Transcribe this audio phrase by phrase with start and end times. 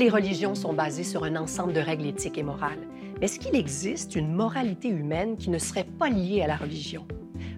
[0.00, 2.88] les religions sont basées sur un ensemble de règles éthiques et morales.
[3.18, 7.06] Mais est-ce qu'il existe une moralité humaine qui ne serait pas liée à la religion?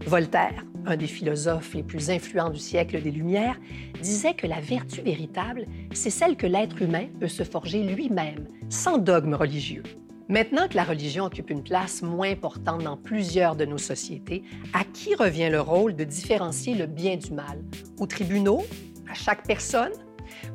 [0.06, 3.60] Voltaire, un des philosophes les plus influents du siècle des Lumières,
[4.00, 8.98] disait que la vertu véritable, c'est celle que l'être humain peut se forger lui-même, sans
[8.98, 9.84] dogme religieux.
[10.28, 14.82] Maintenant que la religion occupe une place moins importante dans plusieurs de nos sociétés, à
[14.82, 17.62] qui revient le rôle de différencier le bien du mal?
[18.00, 18.64] Aux tribunaux?
[19.08, 19.92] À chaque personne?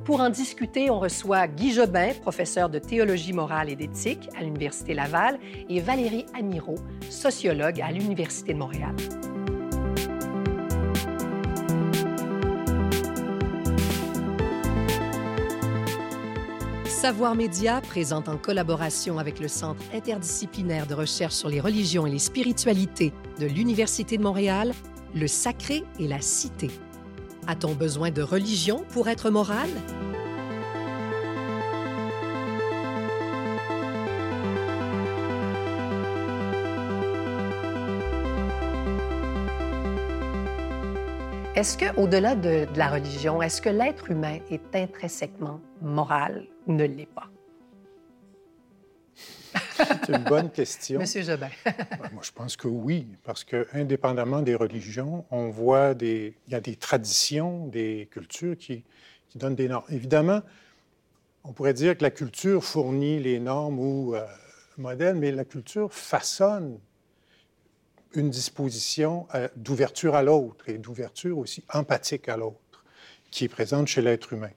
[0.08, 4.94] Pour en discuter, on reçoit Guy Jobin, professeur de théologie morale et d'éthique à l'Université
[4.94, 6.76] Laval, et Valérie Amiro,
[7.10, 8.96] sociologue à l'Université de Montréal.
[16.86, 22.12] Savoir Média présente en collaboration avec le Centre interdisciplinaire de recherche sur les religions et
[22.12, 24.72] les spiritualités de l'Université de Montréal,
[25.14, 26.70] Le Sacré et la Cité.
[27.48, 29.70] A-t-on besoin de religion pour être moral?
[41.58, 46.84] Est-ce que, au-delà de, la religion, est-ce que l'être humain est intrinsèquement moral ou ne
[46.84, 47.32] l'est pas?
[50.06, 51.00] C'est une bonne question.
[51.00, 51.50] Monsieur Jobin.
[51.66, 56.54] Ben, moi, je pense que oui, parce que, indépendamment des religions, on voit des, il
[56.54, 58.84] y a des traditions, des cultures qui,
[59.30, 59.86] qui donnent des normes.
[59.90, 60.42] Évidemment,
[61.44, 64.26] on pourrait dire que la culture fournit les normes ou euh,
[64.78, 66.80] modèles, mais la culture façonne
[68.14, 72.84] une disposition euh, d'ouverture à l'autre et d'ouverture aussi empathique à l'autre
[73.32, 74.52] qui est présente chez l'être humain.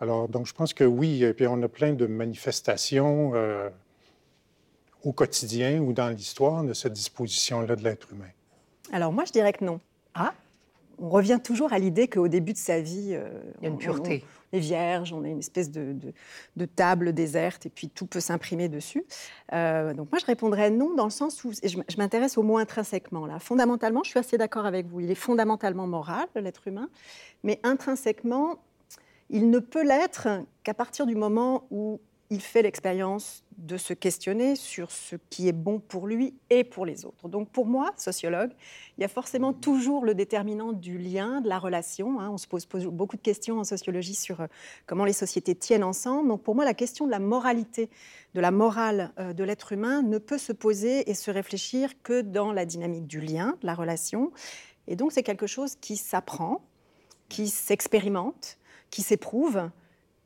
[0.00, 3.70] Alors, donc, je pense que oui, et puis on a plein de manifestations euh,
[5.04, 8.30] au quotidien ou dans l'histoire de cette disposition-là de l'être humain?
[8.92, 9.80] Alors, moi, je dirais que non.
[10.14, 10.32] Ah?
[10.98, 13.78] On revient toujours à l'idée qu'au début de sa vie, euh, il y a une
[13.78, 14.24] pureté.
[14.52, 16.12] On, est vierge, on est une espèce de, de,
[16.56, 19.04] de, table déserte et puis tout peut s'imprimer dessus.
[19.52, 22.58] Euh, donc moi, je répondrais non dans le sens où je, je m'intéresse au mot
[22.58, 23.26] intrinsèquement.
[23.26, 23.38] Là.
[23.38, 25.00] Fondamentalement, je suis assez d'accord avec vous.
[25.00, 26.88] Il est fondamentalement moral, l'être humain,
[27.42, 28.58] mais intrinsèquement,
[29.30, 30.28] il ne peut l'être
[30.62, 32.00] qu'à partir du moment où
[32.32, 36.86] il fait l'expérience de se questionner sur ce qui est bon pour lui et pour
[36.86, 37.28] les autres.
[37.28, 38.52] Donc pour moi, sociologue,
[38.96, 42.20] il y a forcément toujours le déterminant du lien, de la relation.
[42.20, 42.30] Hein.
[42.30, 44.46] On se pose, beaucoup de questions en sociologie sur euh,
[44.86, 46.28] comment les sociétés tiennent ensemble.
[46.28, 47.90] Donc pour moi, la question de la moralité,
[48.32, 52.22] de la morale euh, de l'être humain ne peut se poser et se réfléchir que
[52.22, 54.32] dans la dynamique du lien, de la relation.
[54.86, 56.64] Et donc c'est quelque chose qui s'apprend,
[57.28, 58.56] qui s'expérimente,
[58.88, 59.68] qui s'éprouve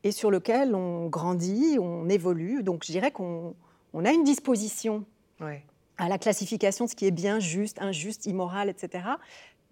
[0.06, 2.62] et sur lequel on grandit, on évolue.
[2.62, 3.56] Donc je dirais qu'on
[3.92, 5.04] on a une disposition
[5.40, 5.64] ouais.
[5.98, 9.04] à la classification de ce qui est bien, juste, injuste, immoral, etc.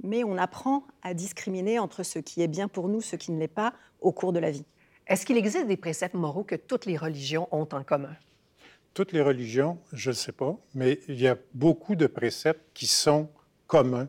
[0.02, 3.38] Mais on apprend à discriminer entre ce qui est bien pour nous, ce qui ne
[3.38, 4.64] l'est pas, au cours de la vie.
[5.06, 8.16] Est-ce qu'il existe des préceptes moraux que toutes les religions ont en commun?
[8.92, 12.88] Toutes les religions, je ne sais pas, mais il y a beaucoup de préceptes qui
[12.88, 13.28] sont
[13.68, 14.08] communs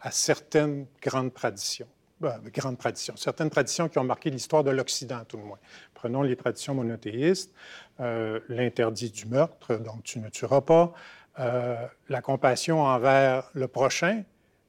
[0.00, 1.88] à certaines grandes traditions
[2.20, 5.58] ben, grandes traditions, certaines traditions qui ont marqué l'histoire de l'Occident, tout le moins.
[5.94, 7.52] Prenons les traditions monothéistes,
[8.00, 10.94] euh, l'interdit du meurtre, donc tu ne tueras pas,
[11.38, 11.76] euh,
[12.08, 14.22] la compassion envers le prochain,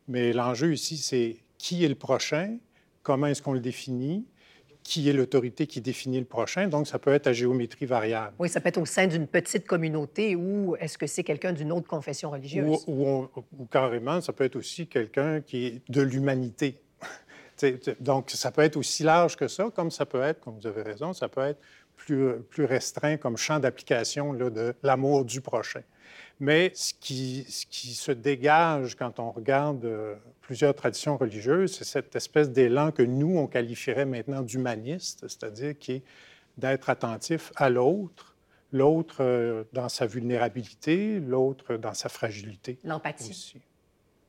[0.07, 2.57] mais l'enjeu ici, c'est qui est le prochain,
[3.01, 4.25] comment est-ce qu'on le définit,
[4.83, 6.69] qui est l'autorité qui définit le prochain.
[6.69, 8.33] Donc, ça peut être à géométrie variable.
[8.39, 11.73] Oui, ça peut être au sein d'une petite communauté ou est-ce que c'est quelqu'un d'une
[11.73, 12.85] autre confession religieuse?
[12.87, 13.29] Ou, ou, on,
[13.59, 16.79] ou, carrément, ça peut être aussi quelqu'un qui est de l'humanité.
[17.99, 20.83] Donc, ça peut être aussi large que ça, comme ça peut être, comme vous avez
[20.83, 21.59] raison, ça peut être
[21.95, 25.81] plus, plus restreint comme champ d'application de l'amour du prochain.
[26.39, 31.83] Mais ce qui, ce qui, se dégage quand on regarde euh, plusieurs traditions religieuses, c'est
[31.83, 36.03] cette espèce d'élan que nous, on qualifierait maintenant d'humaniste, c'est-à-dire qui est
[36.57, 38.35] d'être attentif à l'autre,
[38.71, 42.77] l'autre euh, dans sa vulnérabilité, l'autre dans sa fragilité.
[42.83, 43.55] L'empathie.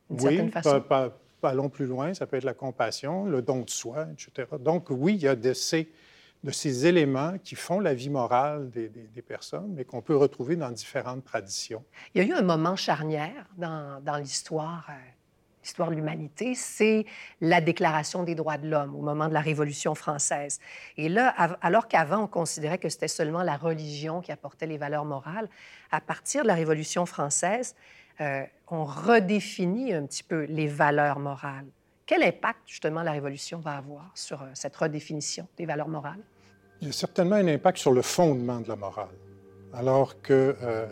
[0.09, 4.07] Oui, pas, pas, allons plus loin, ça peut être la compassion, le don de soi,
[4.13, 4.49] etc.
[4.61, 5.89] Donc oui, il y a de ces,
[6.45, 8.89] de ces éléments qui font la vie morale des,
[9.23, 11.85] personnes, mais qu'on peut retrouver dans différentes traditions.
[12.15, 14.87] Il y a eu un moment charnière dans, dans l'histoire.
[14.89, 14.95] Euh,
[15.63, 17.05] l'histoire de l'humanité, c'est
[17.43, 20.61] la Déclaration des droits de l'homme au moment de la Révolution française.
[20.97, 21.29] Et là,
[21.61, 25.49] alors qu'avant, on considérait que c'était seulement la religion qui apportait les valeurs morales,
[25.91, 27.75] à partir de la Révolution française,
[28.21, 31.67] euh, on redéfinit un petit peu les valeurs morales.
[32.07, 36.23] Quel impact, justement, la Révolution va avoir sur euh, cette redéfinition des valeurs morales?
[36.81, 39.15] Il y a certainement un impact sur le fondement de la morale,
[39.75, 40.87] alors que euh,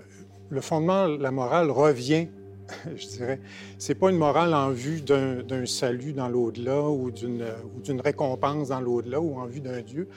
[0.51, 2.29] le fondement de la morale revient
[2.97, 3.41] je dirais,
[3.79, 9.21] c'est pas une morale en vue d'un salut dans l'au-delà ou d'une récompense dans l'au-delà
[9.21, 10.09] ou en vue d'un Dieu.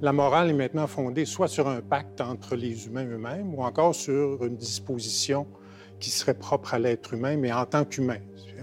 [0.00, 3.94] La morale est maintenant fondée soit sur un pacte entre les humains eux-mêmes ou encore
[3.94, 5.46] sur une disposition
[6.00, 8.18] qui serait propre à l'être humain, mais en tant qu'humain,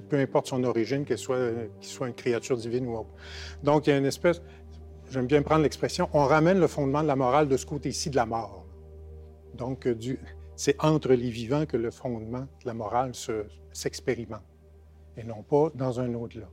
[0.10, 1.52] peu importe son origine, qu'elle soit,
[1.82, 3.10] soit une créature divine ou autre.
[3.64, 4.42] Donc, il y a une espèce,
[5.10, 8.16] j'aime bien prendre l'expression, on ramène le fondement de la morale de ce côté-ci de
[8.16, 8.66] la mort.
[9.56, 10.20] Donc, du,
[10.56, 13.12] c'est entre les vivants que le fondement de la morale
[13.72, 14.44] s'expérimente,
[15.18, 16.48] et non pas dans un au-delà.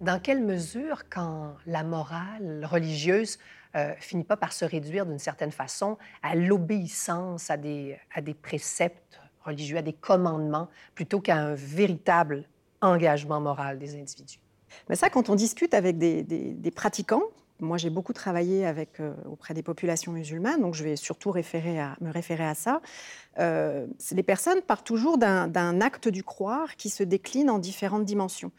[0.00, 3.38] Dans quelle mesure, quand la morale religieuse
[3.76, 8.34] euh, finit pas par se réduire d'une certaine façon à l'obéissance à des, à des
[8.34, 12.44] préceptes religieux, à des commandements, plutôt qu'à un véritable
[12.80, 14.40] engagement moral des individus?
[14.88, 17.22] Mais ça, quand on discute avec des, pratiquants,
[17.60, 22.44] moi, j'ai beaucoup travaillé euh, auprès des populations musulmanes, donc je vais surtout me référer
[22.44, 22.80] à ça.
[23.38, 28.50] Euh, les personnes partent toujours d'un acte du croire qui se décline en différentes dimensions.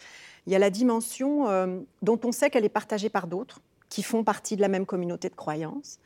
[0.46, 4.04] Il y a la dimension euh, dont on sait qu'elle est partagée par d'autres, qui
[4.04, 6.00] font partie de la même communauté de croyances.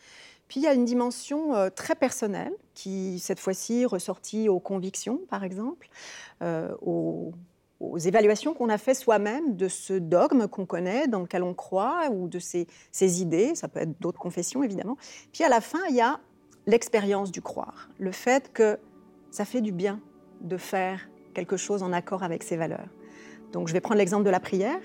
[0.48, 5.20] Puis il y a une dimension euh, très personnelle, qui cette fois-ci ressortie aux convictions,
[5.30, 5.90] par exemple,
[6.82, 7.34] aux
[7.80, 12.10] aux évaluations qu'on a fait soi-même de ce dogme qu'on connaît, dans lequel on croit,
[12.12, 12.68] ou de ses,
[13.22, 14.98] idées, ça peut être d'autres confessions évidemment.
[15.32, 16.20] Puis à la fin, il y a
[16.66, 18.80] l'expérience du croire, le fait que
[19.32, 20.00] ça fait du bien
[20.42, 22.88] de faire quelque chose en accord avec ses valeurs.
[23.52, 24.80] Donc je vais prendre l'exemple de la prière.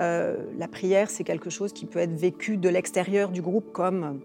[0.00, 4.20] Euh, la prière, c'est quelque chose qui peut être vécu de l'extérieur du groupe comme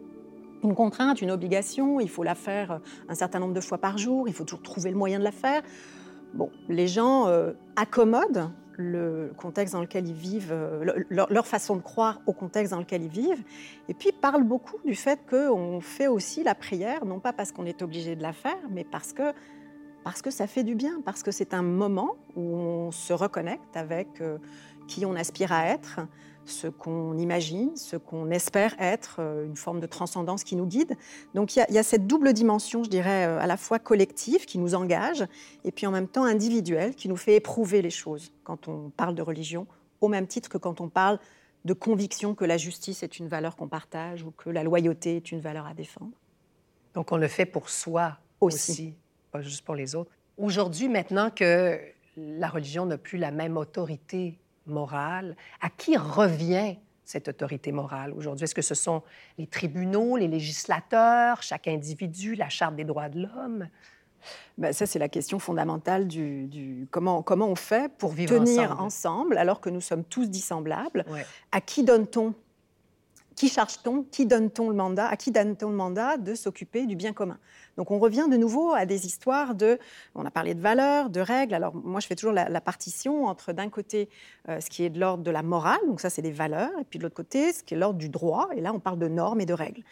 [0.63, 1.99] une contrainte, une obligation.
[1.99, 2.79] Il faut la faire
[3.09, 5.31] un certain nombre de fois par jour, il faut toujours trouver le moyen de la
[5.31, 5.61] faire.
[6.33, 11.81] Bon, les gens euh, accommodent le contexte dans lequel ils vivent, euh, leur, façon de
[11.81, 13.43] croire au contexte dans lequel ils vivent,
[13.87, 17.65] et puis parlent beaucoup du fait qu'on fait aussi la prière, non pas parce qu'on
[17.65, 19.33] est obligé de la faire, mais parce que,
[20.03, 23.75] parce que ça fait du bien, parce que c'est un moment où on se reconnecte
[23.75, 24.37] avec euh,
[24.87, 25.99] qui on aspire à être,
[26.45, 30.95] ce qu'on imagine, ce qu'on espère être, euh, une forme de transcendance qui nous guide.
[31.33, 34.57] Donc il y, a cette double dimension, je dirais, euh, à la fois collective qui
[34.57, 35.25] nous engage,
[35.63, 39.15] et puis en même temps individuelle qui nous fait éprouver les choses quand on parle
[39.15, 39.67] de religion,
[40.01, 41.19] au même titre que quand on parle
[41.65, 45.31] de conviction que la justice est une valeur qu'on partage ou que la loyauté est
[45.31, 46.11] une valeur à défendre.
[46.93, 48.93] Donc on le fait pour soi aussi, aussi
[49.31, 50.11] pas juste pour les autres.
[50.37, 51.79] Aujourd'hui, maintenant que
[52.17, 55.35] la religion n'a plus la même autorité morale.
[55.61, 58.45] À qui revient cette autorité morale aujourd'hui?
[58.45, 59.03] Est-ce que ce sont
[59.37, 63.67] les tribunaux, les législateurs, chaque individu, la Charte des droits de l'homme?
[64.57, 69.37] Ben, ça, c'est la question fondamentale du, comment, comment on fait pour, vivre tenir ensemble.
[69.37, 71.05] alors que nous sommes tous dissemblables.
[71.51, 72.33] À qui donne-t-on
[73.35, 77.13] qui charge-t-on, qui donne-t-on le mandat, à qui donne-t-on le mandat de s'occuper du bien
[77.13, 77.37] commun?
[77.77, 79.79] Donc on revient de nouveau à des histoires de,
[80.15, 81.53] on a parlé de valeurs, de règles.
[81.53, 84.09] Alors moi je fais toujours la, partition entre d'un côté
[84.47, 86.83] euh, ce qui est de l'ordre de la morale, donc ça c'est des valeurs, et
[86.83, 89.07] puis de l'autre côté ce qui est l'ordre du droit, et là on parle de
[89.07, 89.83] normes et de règles.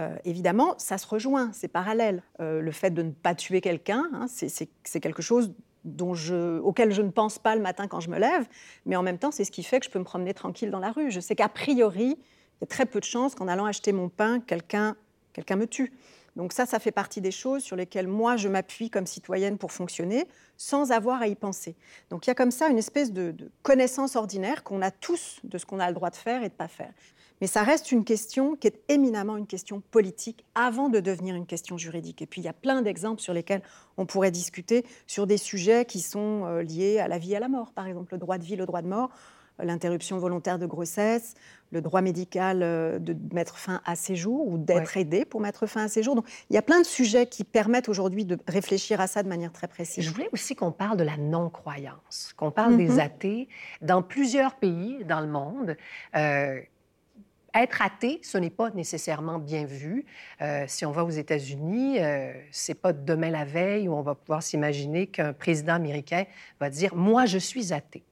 [0.00, 2.22] Euh, évidemment, ça se rejoint, c'est parallèle.
[2.40, 5.52] Euh, le fait de ne pas tuer quelqu'un, hein, c'est quelque chose
[5.84, 8.46] dont je, auquel je ne pense pas le matin quand je me lève,
[8.86, 10.80] mais en même temps, c'est ce qui fait que je peux me promener tranquille dans
[10.80, 11.10] la rue.
[11.10, 12.18] Je sais qu'a priori,
[12.64, 14.96] y très peu de chances qu'en allant acheter mon pain, quelqu'un
[15.56, 15.92] me tue.
[16.36, 19.70] Donc ça, ça fait partie des choses sur lesquelles moi, je m'appuie comme citoyenne pour
[19.72, 21.76] fonctionner sans avoir à y penser.
[22.10, 25.58] Donc il y a comme ça une espèce de, connaissance ordinaire qu'on a tous de
[25.58, 26.92] ce qu'on a le droit de faire et de ne pas faire.
[27.40, 31.46] Mais ça reste une question qui est éminemment une question politique avant de devenir une
[31.46, 32.22] question juridique.
[32.22, 33.62] Et puis il y a plein d'exemples sur lesquels
[33.96, 37.40] on pourrait discuter sur des sujets qui sont euh, liés à la vie et à
[37.40, 37.72] la mort.
[37.72, 39.10] Par exemple, le droit de vie, le droit de mort
[39.58, 41.34] l'interruption volontaire de grossesse,
[41.70, 45.66] le droit médical euh, de mettre fin à ses jours ou d'être aidé pour mettre
[45.66, 46.14] fin à ses jours.
[46.14, 49.28] Donc, il y a plein de sujets qui permettent aujourd'hui de réfléchir à ça de
[49.28, 50.04] manière très précise.
[50.04, 53.00] Je voulais aussi qu'on parle de la non-croyance, qu'on parle des mhm.
[53.00, 53.48] athées.
[53.80, 55.76] Dans plusieurs pays dans le monde,
[56.16, 56.60] euh,
[57.54, 60.04] être athée, ce n'est pas nécessairement bien vu.
[60.42, 64.14] Euh, si on va aux États-Unis, euh, c'est pas demain la veille où on va
[64.14, 66.24] pouvoir s'imaginer qu'un président américain
[66.58, 68.02] va dire Moi, je suis athée.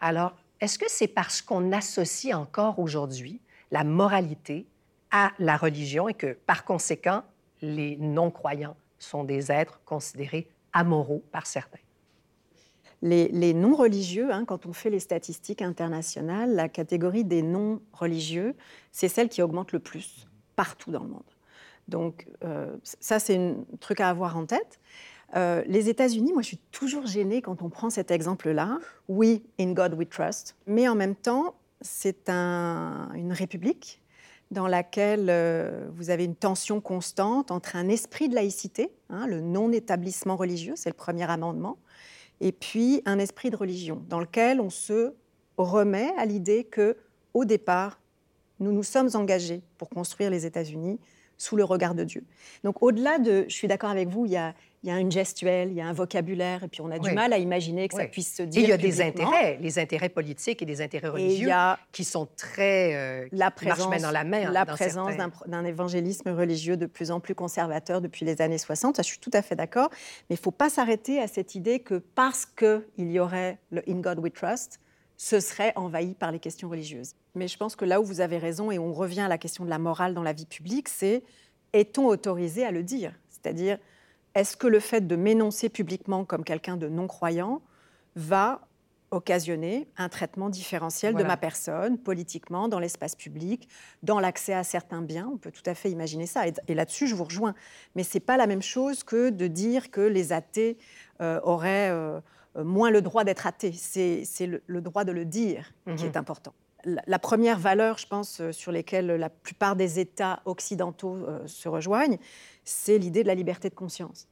[0.00, 4.66] Alors, est-ce que c'est parce qu'on associe encore aujourd'hui la moralité
[5.10, 7.22] à la religion et que, par conséquent,
[7.62, 11.78] les non-croyants sont des êtres considérés amoraux par certains?
[13.02, 18.56] Les, non-religieux, hein, quand on fait les statistiques internationales, la catégorie des non-religieux,
[18.90, 21.22] c'est celle qui augmente le plus partout dans le monde.
[21.88, 24.80] Donc euh, ça, c'est un truc à avoir en tête.
[25.36, 28.78] Euh, les États-Unis, moi, je suis toujours gênée quand on prend cet exemple-là.
[29.08, 34.00] Oui, in God we trust, mais en même temps, c'est une république
[34.50, 39.40] dans laquelle euh, vous avez une tension constante entre un esprit de laïcité, hein, le
[39.40, 41.78] non-établissement religieux, c'est le premier amendement,
[42.40, 45.14] et puis un esprit de religion dans lequel on se
[45.56, 46.96] remet à l'idée que,
[47.34, 48.00] au départ,
[48.60, 50.98] nous nous sommes engagés pour construire les États-Unis
[51.38, 52.24] sous le regard de Dieu.
[52.64, 54.54] Donc au-delà de, je suis d'accord avec vous, il y a,
[54.86, 57.10] il y a une gestuelle, il y a un vocabulaire, et puis on a du
[57.10, 58.60] mal à imaginer que ça puisse se dire.
[58.60, 61.50] Et il y a des intérêts, les intérêts politiques et des intérêts religieux
[61.90, 62.94] qui sont très.
[62.94, 64.50] Euh, la présence, dans la main.
[64.52, 65.14] La présence
[65.46, 69.18] d'un évangélisme religieux de plus en plus conservateur depuis les années 60, ça, je suis
[69.18, 69.90] tout à fait d'accord.
[70.30, 73.82] Mais il ne faut pas s'arrêter à cette idée que parce qu'il y aurait le
[73.88, 74.80] In God We Trust,
[75.16, 77.14] ce serait envahi par les questions religieuses.
[77.34, 79.64] Mais je pense que là où vous avez raison, et on revient à la question
[79.64, 81.24] de la morale dans la vie publique, c'est
[81.72, 83.12] est-on autorisé à le dire?
[83.28, 83.78] C'est-à-dire,
[84.36, 87.62] est-ce que le fait de m'énoncer publiquement comme quelqu'un de non-croyant
[88.16, 88.60] va
[89.10, 93.66] occasionner un traitement différentiel de ma personne, politiquement, dans l'espace public,
[94.02, 95.30] dans l'accès à certains biens?
[95.32, 96.42] On peut tout à fait imaginer ça.
[96.46, 97.54] Et, là-dessus, je vous rejoins.
[97.94, 100.76] Mais ce n'est pas la même chose que de dire que les athées
[101.22, 102.20] euh, auraient euh,
[102.62, 103.72] moins le droit d'être athées.
[103.72, 106.10] C'est le, droit de le dire qui mhm.
[106.10, 106.52] est important
[106.86, 111.68] la première valeur, je pense, euh, sur lesquelles la plupart des États occidentaux euh, se
[111.68, 112.18] rejoignent,
[112.64, 114.28] c'est l'idée de la liberté de conscience.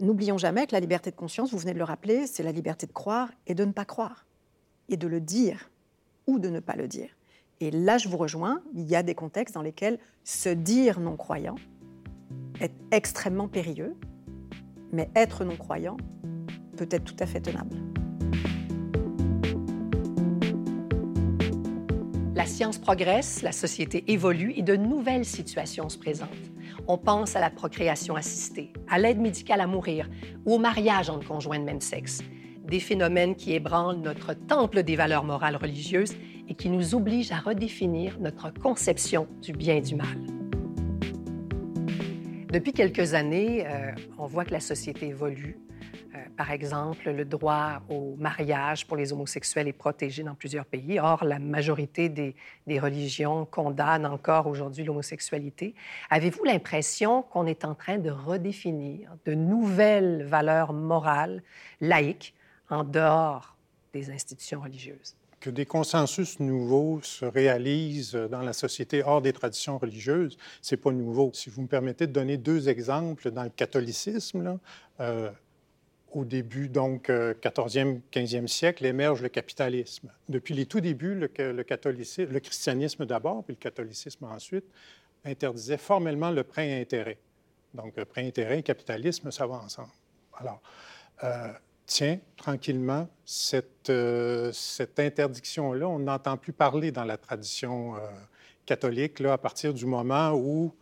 [0.00, 2.86] N'oublions jamais que la liberté de conscience, vous venez de le rappeler, c'est la liberté
[2.86, 4.26] de croire et de ne pas croire,
[4.88, 5.70] et de le dire
[6.26, 7.10] ou de ne pas le dire.
[7.60, 11.56] Et là, je vous rejoins, il y a des contextes dans lesquels se dire non-croyant
[12.60, 13.96] est extrêmement périlleux,
[14.92, 15.96] mais être non-croyant
[16.76, 17.91] peut être tout à fait tenable.
[22.34, 26.28] La science progresse, la société évolue et de nouvelles situations se présentent.
[26.88, 30.08] On pense à la procréation assistée, à l'aide médicale à mourir
[30.46, 32.22] ou au mariage entre conjoints de même sexe.
[32.64, 36.14] Des phénomènes qui ébranlent notre temple des valeurs morales religieuses
[36.48, 40.18] et qui nous obligent à redéfinir notre conception du bien et du mal.
[42.50, 45.58] Depuis quelques années, euh, on voit que la société évolue,
[46.14, 51.00] euh, par exemple, le droit au mariage pour les homosexuels est protégé dans plusieurs pays.
[51.00, 52.34] Or, la majorité des,
[52.78, 55.74] religions condamnent encore aujourd'hui l'homosexualité.
[56.10, 61.42] Avez-vous l'impression qu'on est en train de redéfinir de nouvelles valeurs morales
[61.80, 62.34] laïques
[62.70, 63.56] en dehors
[63.92, 65.16] des institutions religieuses?
[65.40, 70.92] que des consensus nouveaux se réalisent dans la société hors des traditions religieuses, c'est pas
[70.92, 71.32] nouveau.
[71.34, 74.60] Si vous me permettez de donner deux exemples dans le catholicisme,
[75.00, 75.32] euh,
[76.16, 80.12] au début, donc, 14e, euh, 15e siècle, émerge le capitalisme.
[80.28, 84.64] Depuis les tout débuts, le, christianisme d'abord, puis le catholicisme ensuite,
[85.24, 87.18] interdisait formellement le prêt intérêt.
[87.74, 89.92] Donc, prêt intérêt et capitalisme, ça va ensemble.
[90.34, 90.60] Alors,
[91.24, 91.52] euh,
[91.86, 97.94] tiens, tranquillement, cette, euh, cette interdiction-là, on n'entend plus parler dans la tradition
[98.66, 100.74] catholique là, à partir du moment où,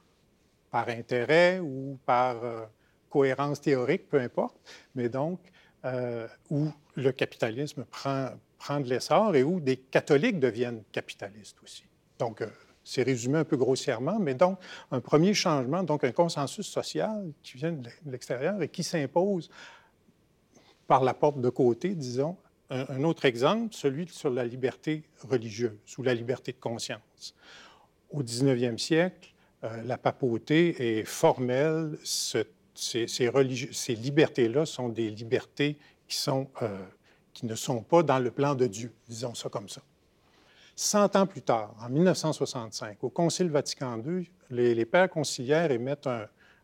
[0.70, 2.36] par intérêt ou par
[3.10, 4.56] cohérence théorique, peu importe,
[4.94, 5.40] mais donc
[5.84, 11.84] euh, où le capitalisme prend, prend de l'essor et où des catholiques deviennent capitalistes aussi.
[12.18, 12.48] Donc, euh,
[12.84, 14.58] c'est résumé un peu grossièrement, mais donc
[14.90, 19.50] un premier changement, donc un consensus social qui vient de l'extérieur et qui s'impose
[20.86, 22.36] par la porte de côté, disons.
[22.68, 27.34] Un, autre exemple, celui sur la liberté religieuse ou la liberté de conscience.
[28.10, 29.32] Au 19e siècle,
[29.64, 32.44] euh, la papauté est formelle, se
[32.80, 35.76] ces, libertés-là sont des libertés
[36.28, 36.78] euh,
[37.32, 39.82] qui ne sont pas dans le plan de Dieu, disons ça comme ça.
[40.74, 46.06] Cent ans plus tard, en 1965, au Concile Vatican II, les, pères conciliaires émettent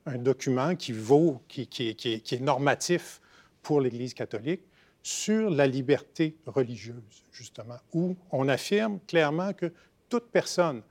[0.07, 3.21] un, document qui vaut, qui, qui, est normatif
[3.63, 4.63] pour l'Église catholique
[5.03, 9.73] sur la liberté religieuse, justement, où on affirme clairement que
[10.09, 10.83] toute personne,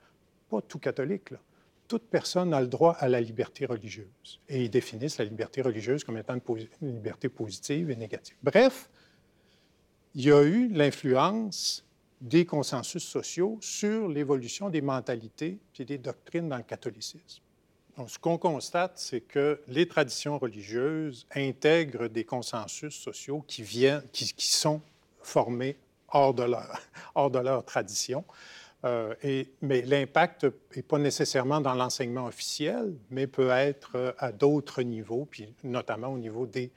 [0.48, 1.38] pas tout catholique, là,
[1.88, 4.40] toute personne a le droit à la liberté religieuse.
[4.48, 8.36] Et ils définissent la liberté religieuse comme étant une, liberté positive et négative.
[8.42, 8.88] Bref,
[10.14, 11.84] il y a eu l'influence
[12.20, 17.42] des consensus sociaux sur l'évolution des mentalités et des doctrines dans le catholicisme.
[17.96, 24.02] Donc, ce qu'on constate, c'est que les traditions religieuses intègrent des consensus sociaux qui, viennent,
[24.12, 24.82] qui, sont
[25.22, 25.76] formés
[26.08, 26.42] hors de
[27.38, 28.24] leur tradition.
[28.86, 34.82] Euh, mais l'impact n'est pas nécessairement dans l'enseignement officiel, mais peut être euh, à d'autres
[34.82, 36.70] niveaux, puis notamment au niveau des,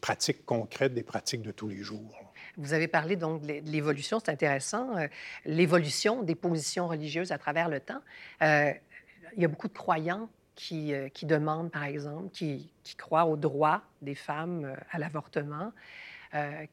[0.00, 2.20] pratiques concrètes, des pratiques de tous les jours.
[2.58, 5.06] Vous avez parlé donc de l'évolution, c'est intéressant, euh,
[5.46, 8.02] l'évolution des positions religieuses à travers le temps.
[8.40, 14.16] il y a beaucoup de croyants qui, demandent, par exemple, qui, croient au droit des
[14.16, 15.72] femmes à l'avortement,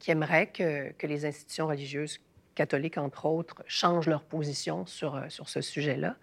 [0.00, 2.18] qui aimeraient que les institutions religieuses
[2.56, 6.16] catholiques, entre autres, changent leur position sur, euh, sur ce sujet-là.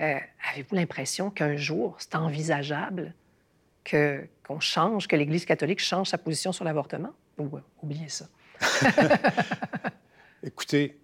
[0.00, 0.18] Euh,
[0.52, 3.14] avez-vous l'impression qu'un jour, c'est envisageable
[3.88, 7.12] qu'on change, que l'Église catholique change sa position sur l'avortement?
[7.82, 8.26] oubliez ça.
[10.42, 10.98] Écoutez,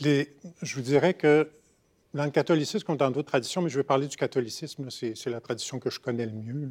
[0.00, 1.50] les, je vous dirais que
[2.14, 5.40] dans le catholicisme, comme dans d'autres traditions, mais je vais parler du catholicisme, c'est la
[5.40, 6.68] tradition que je connais le mieux.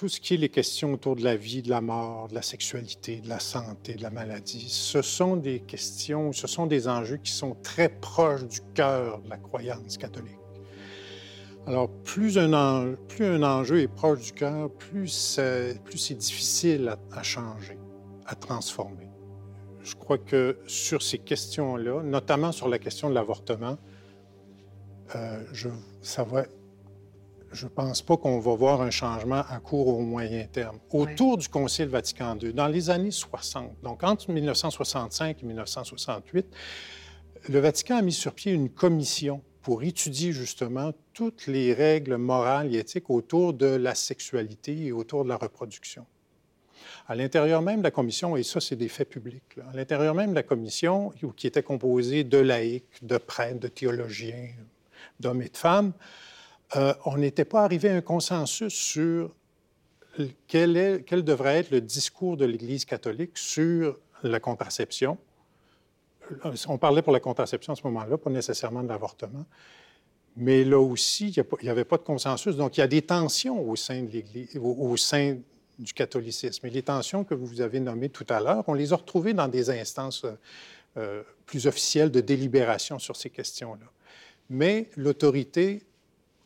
[0.00, 2.40] Tout ce qui est les questions autour de la vie, de la mort, de la
[2.40, 7.18] sexualité, de la santé, de la maladie, ce sont des questions, ce sont des enjeux
[7.18, 10.38] qui sont très proches du cœur de la croyance catholique.
[11.66, 17.22] Alors, plus un, enjeu, plus un enjeu est proche du cœur, plus c'est difficile à
[17.22, 17.76] changer,
[18.24, 19.10] à transformer
[19.82, 23.76] je crois que sur ces questions-là, notamment sur la question de l'avortement,
[25.14, 25.68] euh, je
[27.64, 30.78] ne pense pas qu'on va voir un changement à court ou au moyen terme.
[30.90, 36.46] Autour du Concile Vatican II, dans les années 60, donc entre 1965 et 1968,
[37.48, 42.74] le Vatican a mis sur pied une commission pour étudier justement toutes les règles morales
[42.74, 46.06] et éthiques autour de la sexualité et autour de la reproduction.
[47.08, 50.30] À l'intérieur même de la commission, et ça, c'est des faits publics, à l'intérieur même
[50.30, 54.48] de la commission, qui était composée de laïcs, de prêtres, de théologiens,
[55.18, 55.92] d'hommes et de femmes,
[56.76, 59.34] euh, on n'était pas arrivé à un consensus sur
[60.46, 65.18] quel, devrait être le discours de l'Église catholique sur la contraception.
[66.68, 69.44] On parlait pour la contraception à ce moment-là, pas nécessairement de l'avortement.
[70.36, 72.56] Mais là aussi, il n'y avait pas de consensus.
[72.56, 75.38] Donc, il y a des tensions au sein de l'Église, au, sein
[75.78, 76.66] du catholicisme.
[76.66, 79.48] Et les tensions que vous avez nommées tout à l'heure, on les a retrouvées dans
[79.48, 80.24] des instances
[80.96, 83.86] euh, plus officielles de délibération sur ces questions-là.
[84.50, 85.82] Mais l'autorité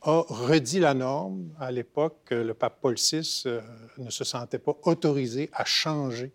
[0.04, 1.50] a redit la norme.
[1.58, 3.61] À l'époque, le pape Paul VI euh,
[3.99, 6.32] ne se sentait pas autorisé à changer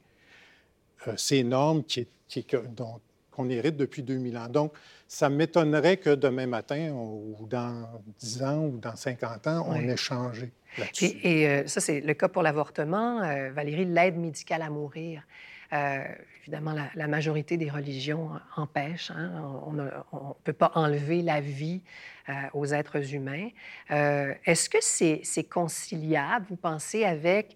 [1.07, 4.47] euh, ces normes qui, qui, qu'on hérite depuis 2000 ans.
[4.49, 4.73] Donc,
[5.07, 7.87] ça m'étonnerait que demain matin, ou dans
[8.19, 10.51] 10 ans, ou dans 50 ans, on ait changé.
[11.01, 13.21] Et, euh, ça, c'est le cas pour l'avortement.
[13.21, 15.23] Euh, Valérie, l'aide médicale à mourir.
[15.73, 16.03] Euh,
[16.41, 19.11] évidemment, la, majorité des religions empêchent.
[19.11, 19.31] Hein.
[19.63, 19.87] On ne
[20.43, 21.81] peut pas enlever la vie
[22.53, 23.49] aux êtres humains.
[23.89, 27.55] Est-ce que c'est conciliable, vous pensez, avec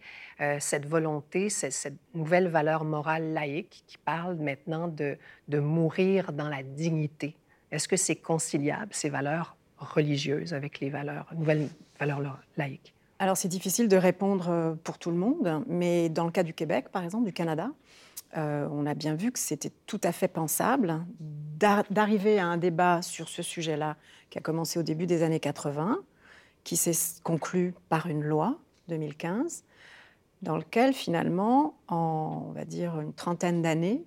[0.60, 6.62] cette volonté, cette, nouvelle valeur morale laïque qui parle maintenant de, de mourir dans la
[6.64, 7.36] dignité?
[7.74, 12.94] Est-ce que c'est conciliable, ces valeurs religieuses, avec les valeurs, nouvelles valeurs laïques?
[13.20, 16.54] Alors c'est difficile de répondre euh, pour tout le monde, mais dans le cas du
[16.54, 17.70] Québec, par exemple, du Canada,
[18.36, 21.06] euh, on a bien vu que c'était tout à fait pensable
[21.90, 23.96] d'arriver à un débat sur ce sujet-là
[24.30, 26.00] qui a commencé au début des années 80,
[26.64, 28.58] qui s'est conclu par une loi
[28.90, 29.64] 2015,
[30.42, 34.04] dans lequel finalement, en on va dire une trentaine d'années,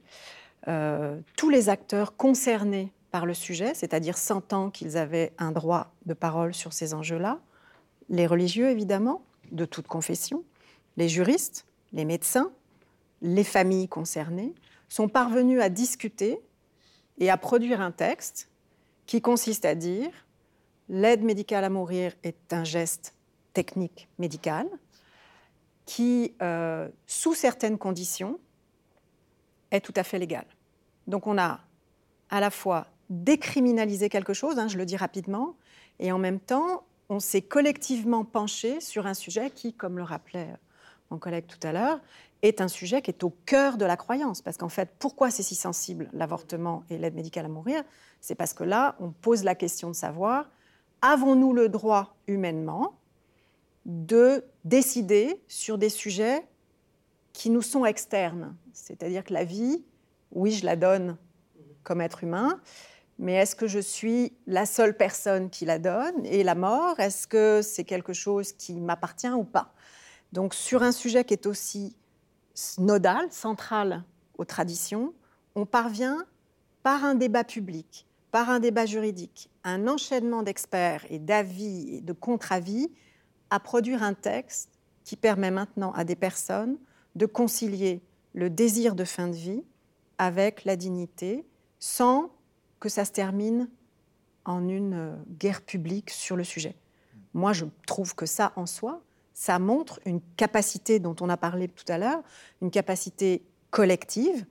[0.69, 6.15] euh, tous les acteurs concernés par le sujet, c'est-à-dire sentant qu'ils avaient un droit de
[6.15, 7.39] parole sur ces enjeux-là,
[8.09, 10.43] les religieux évidemment, de toute confession,
[10.97, 12.51] les juristes, les médecins,
[13.23, 14.55] les familles concernées,
[14.89, 16.41] sont parvenus à discuter
[17.19, 18.49] et à produire un texte
[19.07, 20.11] qui consiste à dire
[20.89, 23.15] l'aide médicale à mourir est un geste
[23.53, 24.69] technique médical
[25.85, 28.39] qui, euh, sous certaines conditions,
[29.71, 30.47] est tout à fait légal.
[31.07, 31.61] Donc on a
[32.31, 35.57] à la fois décriminalisé quelque chose, hein, je le dis rapidement,
[35.99, 40.55] et en même temps on s'est collectivement penché sur un sujet qui, comme le rappelait
[41.11, 42.01] mon collègue tout à l'heure,
[42.42, 44.42] est un sujet qui est au cœur de la croyance.
[44.42, 47.83] Parce qu'en fait, pourquoi c'est si sensible, l'avortement et l'aide médicale à mourir?
[48.20, 50.51] C'est parce que là, on pose la question de savoir,
[51.03, 52.99] avons-nous le droit humainement
[53.85, 56.46] de décider sur des sujets
[57.33, 58.55] qui nous sont externes?
[58.72, 59.85] C'est-à-dire que la vie,
[60.33, 61.16] oui, je la donne
[61.83, 62.61] comme être humain,
[63.18, 66.25] mais est-ce que je suis la seule personne qui la donne?
[66.27, 69.72] Et la mort, est-ce que c'est quelque chose qui m'appartient ou pas?
[70.33, 71.96] Donc sur un sujet qui est aussi
[72.79, 74.05] nodal, central
[74.38, 75.14] aux traditions,
[75.55, 76.25] on parvient
[76.83, 82.12] par un débat public, par un débat juridique, un enchaînement d'experts et d'avis et de
[82.12, 82.90] contre-avis
[83.51, 84.71] à produire un texte
[85.05, 86.79] qui permet maintenant à des personnes
[87.14, 88.03] de concilier
[88.35, 89.62] le désir de fin de vie
[90.19, 91.47] avec la dignité
[91.79, 92.31] sans
[92.81, 93.69] que ça se termine
[94.45, 96.77] en une euh, guerre publique sur le sujet.
[97.35, 99.03] Moi, je trouve que ça, en soi,
[99.37, 102.22] ça montre une capacité dont on a parlé tout à l'heure,
[102.62, 104.46] une capacité collective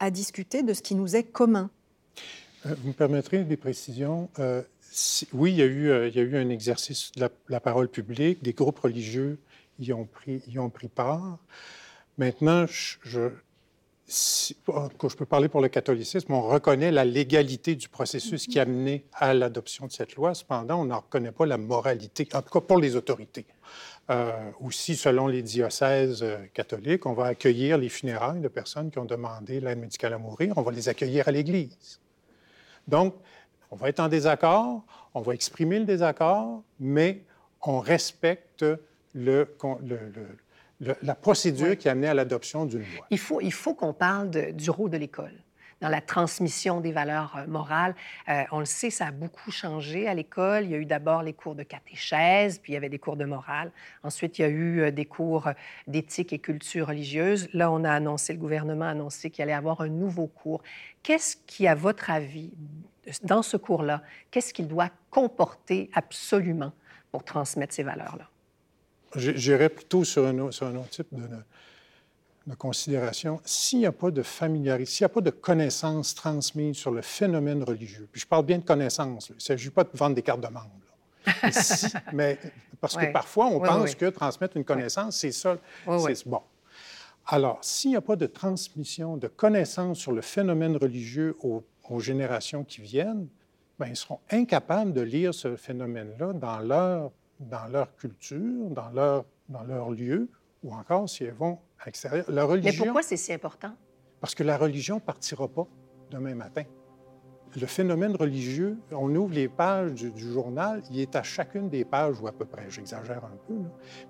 [0.00, 1.70] à discuter de ce qui nous est commun.
[2.66, 4.62] Euh, vous me permettrez des précisions euh,
[5.32, 8.42] Oui, il y, a eu, il y a eu un exercice de la, parole publique,
[8.42, 9.38] des groupes religieux
[9.80, 11.38] y ont pris, part.
[12.18, 13.30] Maintenant, je,
[14.06, 19.06] je peux parler pour le catholicisme, on reconnaît la légalité du processus qui a mené
[19.14, 20.34] à l'adoption de cette loi.
[20.34, 23.46] Cependant, on n'en reconnaît pas la moralité, en tout cas pour les autorités.
[24.10, 28.98] Euh, aussi, selon les diocèses euh, catholiques, on va accueillir les funérailles de personnes qui
[28.98, 30.54] ont demandé l'aide médicale à mourir.
[30.56, 32.00] On va les accueillir à l'Église.
[32.86, 33.14] Donc,
[33.70, 37.22] on va être en désaccord, on va exprimer le désaccord, mais
[37.60, 38.64] on respecte
[39.14, 39.46] le,
[41.02, 43.06] la procédure qui a amené à l'adoption d'une loi.
[43.10, 45.34] Il faut, il faut qu'on parle du rôle de l'école
[45.80, 47.94] dans la transmission des valeurs euh, morales.
[48.28, 50.64] Euh, on le sait, ça a beaucoup changé à l'école.
[50.64, 53.16] Il y a eu d'abord les cours de catéchèse, puis il y avait des cours
[53.16, 53.70] de morale.
[54.02, 55.48] Ensuite, il y a eu euh, des cours
[55.86, 57.48] d'éthique et culture religieuse.
[57.52, 60.62] Là, on a annoncé, le gouvernement a annoncé qu'il allait avoir un nouveau cours.
[61.02, 62.50] Qu'est-ce qui, à votre avis,
[63.22, 66.72] dans ce cours-là, qu'est-ce qu'il doit comporter absolument
[67.10, 68.28] pour transmettre ces valeurs-là?
[69.16, 71.26] J'irais plutôt sur un, sur un autre type de,
[72.48, 76.76] de considération, s'il n'y a pas de familiarité, s'il n'y a pas de connaissances transmises
[76.76, 79.90] sur le phénomène religieux, puis je parle bien de connaissances, il ne s'agit pas de
[79.92, 80.70] vendre des cartes de membre.
[82.14, 82.38] mais
[82.80, 85.58] parce que parfois, on pense que transmettre une connaissance, c'est ça.
[85.86, 86.40] c'est bon.
[87.26, 91.62] Alors, s'il n'y a pas de transmission de connaissances sur le phénomène religieux aux,
[92.00, 93.28] générations qui viennent,
[93.78, 99.24] bien, ils seront incapables de lire ce phénomène-là dans leur, dans leur culture, dans leur,
[99.50, 100.30] dans leur lieu,
[100.62, 101.24] ou encore si
[102.28, 103.72] la religion, Mais pourquoi c'est si important?
[104.20, 105.66] Parce que la religion ne partira pas
[106.10, 106.64] demain matin.
[107.58, 112.20] Le phénomène religieux, on ouvre les pages du, journal, il est à chacune des pages,
[112.20, 113.54] ou à peu près, j'exagère un peu,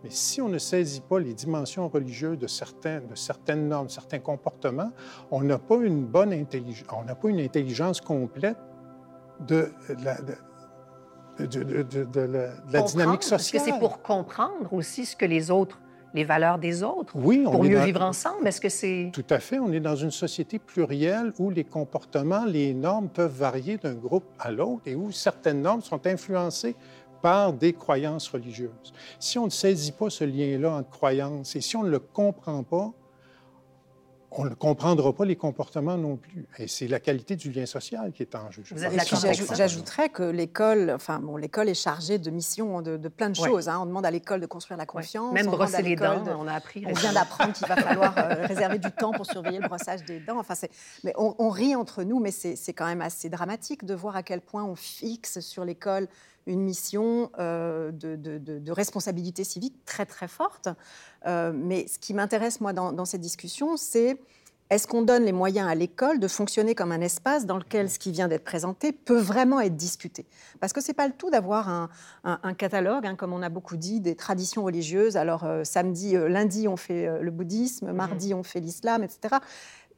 [0.03, 4.19] mais si on ne saisit pas les dimensions religieuses de, certains, de certaines normes, certains
[4.19, 4.91] comportements,
[5.31, 8.59] on n'a pas une bonne intelligence, on n'a pas une intelligence complète
[9.47, 9.71] de,
[10.03, 10.35] la, de,
[12.73, 13.41] la dynamique sociale.
[13.41, 15.79] Est-ce que c'est pour comprendre aussi ce que les autres
[16.15, 18.47] les valeurs des autres oui, pour mieux vivre ensemble?
[18.47, 19.11] Est-ce que c'est...
[19.13, 19.59] Tout à fait.
[19.59, 24.25] On est dans une société plurielle où les comportements, les normes peuvent varier d'un groupe
[24.39, 26.77] à l'autre et où certaines normes sont influencées
[27.21, 28.93] par des croyances religieuses.
[29.19, 32.63] Si on ne saisit pas ce lien-là entre croyances et si on ne le comprend
[32.63, 32.93] pas,
[34.31, 36.47] on ne comprendra pas les comportements non plus.
[36.59, 38.63] Et c'est la qualité du lien social qui est en jeu.
[39.55, 43.69] J'ajouterais que l'école, enfin bon, l'école est chargée de missions de, plein de choses.
[43.69, 43.79] Hein.
[43.83, 45.33] On demande à l'école de construire la confiance.
[45.33, 46.85] Même brosser les dents, on a appris.
[46.87, 50.21] On vient d'apprendre qu'il va falloir euh, réserver du temps pour surveiller le brossage des
[50.21, 50.39] dents.
[50.39, 50.55] Enfin,
[51.05, 54.23] mais on, on, rit entre nous, mais c'est quand même assez dramatique de voir à
[54.23, 56.09] quel point on fixe sur l'école
[56.49, 60.69] une mission euh, de, responsabilité civique très très forte.
[61.27, 64.21] Euh, mais ce qui m'intéresse moi dans, cette discussion, c'est
[64.71, 67.99] est-ce qu'on donne les moyens à l'école de fonctionner comme un espace dans lequel ce
[67.99, 70.27] qui vient d'être présenté peut vraiment être discuté?
[70.61, 71.89] Parce que c'est pas le tout d'avoir
[72.25, 75.17] un, catalogue, hein, comme on a beaucoup dit, des traditions religieuses.
[75.17, 79.37] Alors euh, samedi, lundi on fait le bouddhisme, mardi on fait l'islam, etc.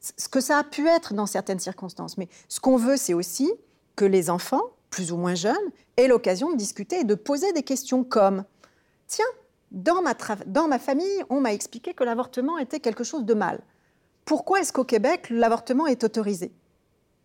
[0.00, 2.16] Ce que ça a pu être dans certaines circonstances.
[2.16, 3.52] Mais ce qu'on veut, c'est aussi
[3.96, 5.54] que les enfants plus ou moins jeunes,
[5.96, 8.44] aient l'occasion de discuter et de poser des questions comme
[9.06, 9.24] Tiens,
[9.70, 10.14] dans ma,
[10.46, 13.60] dans ma famille, on m'a expliqué que l'avortement était quelque chose de mal.
[14.24, 16.52] Pourquoi est-ce qu'au Québec, l'avortement est autorisé?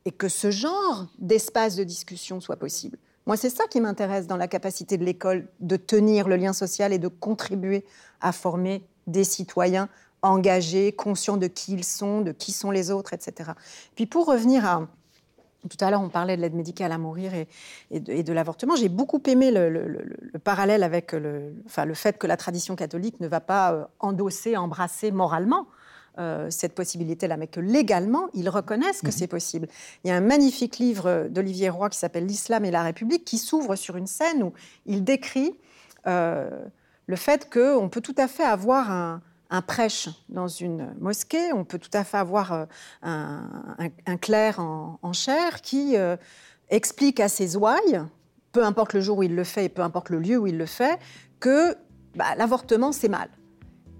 [0.05, 2.97] Et que ce genre d'espace de discussion soit possible.
[3.25, 6.93] Moi, c'est ça qui m'intéresse dans la capacité de l'école de tenir le lien social
[6.93, 7.85] et de contribuer
[8.21, 9.89] à former des citoyens
[10.21, 13.51] engagés, conscients de qui ils sont, de qui sont les autres, etc.
[13.95, 14.87] Puis pour revenir à,
[15.69, 17.47] tout à l'heure, on parlait de l'aide médicale à mourir et,
[17.99, 18.75] de, l'avortement.
[18.75, 23.27] J'ai beaucoup aimé le, parallèle avec le, enfin, le fait que la tradition catholique ne
[23.27, 25.67] va pas euh, endosser, embrasser moralement
[26.17, 29.11] euh, cette possibilité-là, mais que légalement, ils reconnaissent que mhm.
[29.11, 29.67] c'est possible.
[30.03, 33.37] Il y a un magnifique livre d'Olivier Roy qui s'appelle L'Islam et la République, qui
[33.37, 34.53] s'ouvre sur une scène où
[34.85, 35.57] il décrit
[36.07, 36.49] euh,
[37.07, 41.63] le fait qu'on peut tout à fait avoir un, un prêche dans une mosquée, on
[41.63, 42.65] peut tout à fait avoir euh,
[43.03, 46.17] un, clerc en, chair qui euh,
[46.69, 48.01] explique à ses ouailles,
[48.51, 50.57] peu importe le jour où il le fait et peu importe le lieu où il
[50.57, 50.99] le fait,
[51.39, 51.75] que
[52.15, 53.29] bah, l'avortement c'est mal.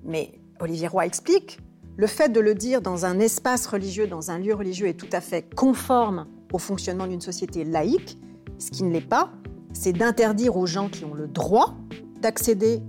[0.04, 1.60] Mais Olivier Roy explique,
[1.98, 5.10] le fait de le dire dans un espace religieux, dans un lieu religieux est tout
[5.12, 8.18] à fait conforme au fonctionnement d'une société laïque.
[8.60, 9.32] Ce qui ne l'est pas,
[9.74, 11.76] c'est d'interdire aux gens qui ont le droit
[12.22, 12.82] d'accéder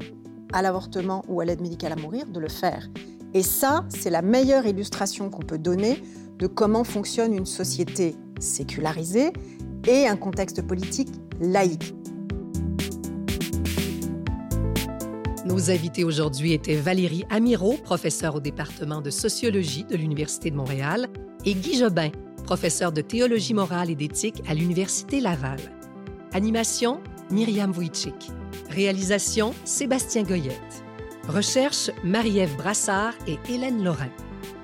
[0.53, 2.89] à l'avortement ou à l'aide médicale à mourir de le faire.
[3.35, 6.03] Et ça, c'est la meilleure illustration qu'on peut donner
[6.39, 9.33] de comment fonctionne une société sécularisée
[9.87, 11.95] et un contexte politique laïque.
[15.47, 21.09] Nos invités aujourd'hui étaient Valérie Amiro, professeure au département de sociologie de l'Université de Montréal,
[21.45, 22.11] et Guy Jobin,
[22.45, 25.61] professeur de théologie morale et d'éthique à l'Université Laval.
[26.33, 28.33] Animation, Myriam Wojcik.
[28.77, 30.85] Réalisation Sébastien Goyette.
[31.29, 34.11] Recherche Marie-Ève Brassard et Hélène Lorrain.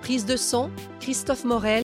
[0.03, 0.71] Prise de son
[1.01, 1.81] Christophe Morel